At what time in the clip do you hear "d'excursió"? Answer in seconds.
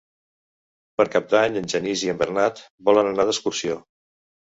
3.31-3.83